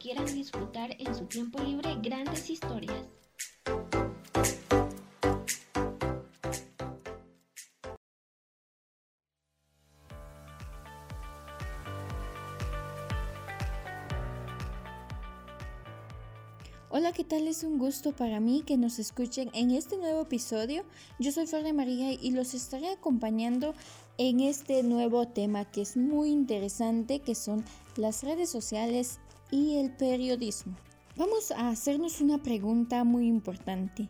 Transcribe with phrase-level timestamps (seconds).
[0.00, 3.04] quieran disfrutar en su tiempo libre grandes historias.
[16.92, 17.46] Hola, ¿qué tal?
[17.46, 20.84] Es un gusto para mí que nos escuchen en este nuevo episodio.
[21.18, 23.74] Yo soy Flor de María y los estaré acompañando
[24.18, 27.64] en este nuevo tema que es muy interesante, que son
[27.96, 30.76] las redes sociales y el periodismo.
[31.16, 34.08] Vamos a hacernos una pregunta muy importante.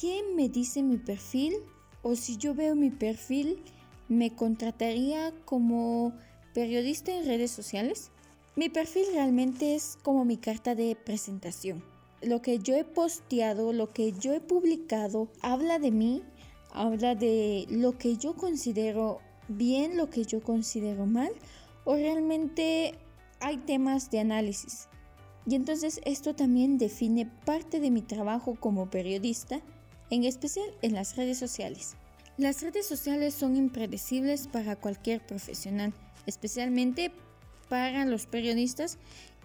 [0.00, 1.54] ¿Qué me dice mi perfil?
[2.02, 3.62] O si yo veo mi perfil,
[4.08, 6.12] ¿me contrataría como
[6.54, 8.10] periodista en redes sociales?
[8.56, 11.82] Mi perfil realmente es como mi carta de presentación
[12.22, 16.22] lo que yo he posteado, lo que yo he publicado, habla de mí,
[16.72, 21.32] habla de lo que yo considero bien, lo que yo considero mal,
[21.84, 22.94] o realmente
[23.42, 24.88] hay temas de análisis.
[25.46, 29.60] Y entonces esto también define parte de mi trabajo como periodista,
[30.10, 31.96] en especial en las redes sociales.
[32.38, 35.92] Las redes sociales son impredecibles para cualquier profesional,
[36.26, 37.12] especialmente
[37.68, 38.98] para los periodistas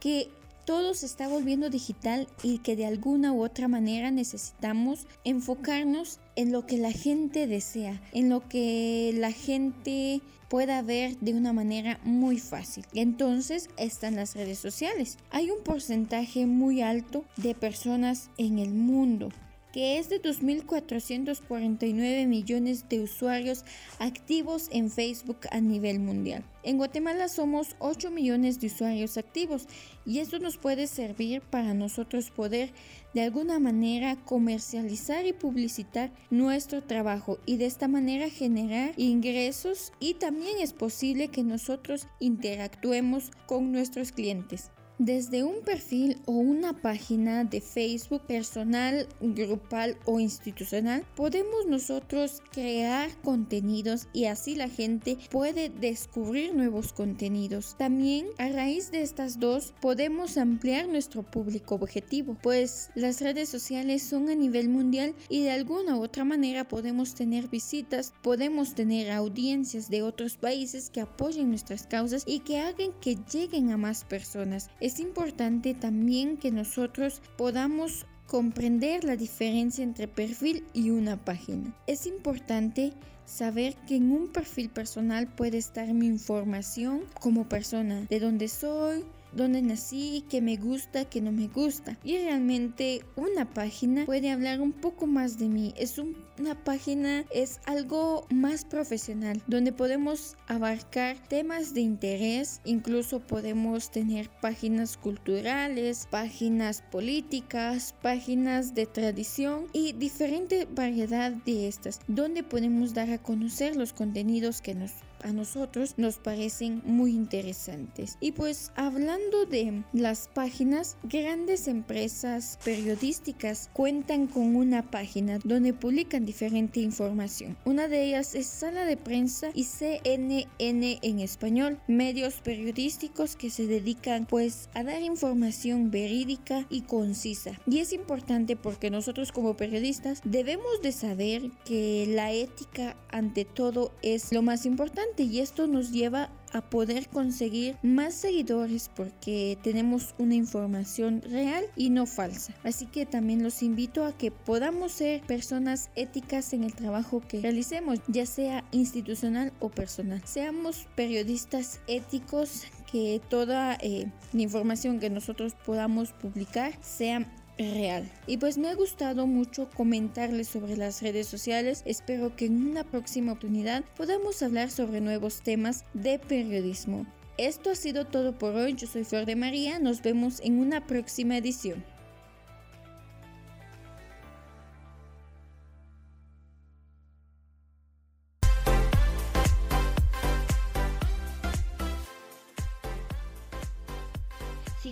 [0.00, 0.30] que
[0.64, 6.52] todo se está volviendo digital y que de alguna u otra manera necesitamos enfocarnos en
[6.52, 11.98] lo que la gente desea, en lo que la gente pueda ver de una manera
[12.04, 12.84] muy fácil.
[12.92, 15.16] Entonces están las redes sociales.
[15.30, 19.30] Hay un porcentaje muy alto de personas en el mundo
[19.72, 23.64] que es de 2.449 millones de usuarios
[23.98, 26.44] activos en Facebook a nivel mundial.
[26.62, 29.66] En Guatemala somos 8 millones de usuarios activos
[30.06, 32.72] y esto nos puede servir para nosotros poder
[33.14, 40.14] de alguna manera comercializar y publicitar nuestro trabajo y de esta manera generar ingresos y
[40.14, 44.70] también es posible que nosotros interactuemos con nuestros clientes.
[44.98, 53.10] Desde un perfil o una página de Facebook personal, grupal o institucional, podemos nosotros crear
[53.22, 57.74] contenidos y así la gente puede descubrir nuevos contenidos.
[57.78, 64.02] También a raíz de estas dos podemos ampliar nuestro público objetivo, pues las redes sociales
[64.02, 69.10] son a nivel mundial y de alguna u otra manera podemos tener visitas, podemos tener
[69.10, 74.04] audiencias de otros países que apoyen nuestras causas y que hagan que lleguen a más
[74.04, 81.72] personas es importante también que nosotros podamos comprender la diferencia entre perfil y una página.
[81.86, 82.92] Es importante
[83.24, 89.04] saber que en un perfil personal puede estar mi información como persona, de dónde soy,
[89.32, 91.96] dónde nací, qué me gusta, qué no me gusta.
[92.02, 95.74] Y realmente una página puede hablar un poco más de mí.
[95.76, 95.96] Es
[96.42, 104.28] una página, es algo más profesional, donde podemos abarcar temas de interés, incluso podemos tener
[104.40, 113.10] páginas culturales, páginas políticas, páginas de tradición y diferente variedad de estas, donde podemos dar
[113.10, 114.90] a conocer los contenidos que nos
[115.22, 118.16] a nosotros nos parecen muy interesantes.
[118.20, 126.26] Y pues hablando de las páginas, grandes empresas periodísticas cuentan con una página donde publican
[126.32, 127.58] diferente información.
[127.66, 133.66] Una de ellas es Sala de Prensa y CNN en español, medios periodísticos que se
[133.66, 137.60] dedican pues a dar información verídica y concisa.
[137.66, 143.92] Y es importante porque nosotros como periodistas debemos de saber que la ética ante todo
[144.00, 150.14] es lo más importante y esto nos lleva a poder conseguir más seguidores porque tenemos
[150.18, 152.54] una información real y no falsa.
[152.64, 157.40] Así que también los invito a que podamos ser personas éticas en el trabajo que
[157.40, 160.22] realicemos, ya sea institucional o personal.
[160.24, 167.26] Seamos periodistas éticos que toda eh, la información que nosotros podamos publicar sea
[167.58, 168.10] real.
[168.26, 171.82] Y pues me ha gustado mucho comentarles sobre las redes sociales.
[171.84, 177.06] Espero que en una próxima oportunidad podamos hablar sobre nuevos temas de periodismo.
[177.38, 178.74] Esto ha sido todo por hoy.
[178.74, 179.78] Yo soy Flor de María.
[179.78, 181.84] Nos vemos en una próxima edición.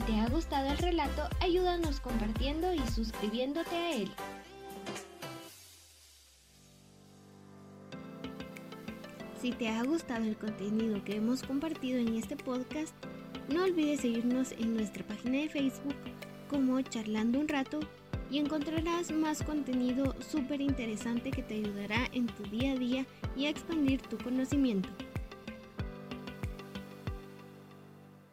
[0.00, 4.10] Si te ha gustado el relato, ayúdanos compartiendo y suscribiéndote a él.
[9.42, 12.94] Si te ha gustado el contenido que hemos compartido en este podcast,
[13.52, 15.96] no olvides seguirnos en nuestra página de Facebook
[16.48, 17.80] como Charlando un rato
[18.30, 23.06] y encontrarás más contenido súper interesante que te ayudará en tu día a día
[23.36, 24.88] y a expandir tu conocimiento.